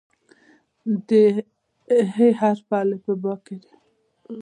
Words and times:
د 1.07 1.09
"ح" 2.13 2.17
حرف 2.39 2.59
په 2.69 2.75
الفبا 2.83 3.33
کې 3.45 3.55
دی. 3.61 3.73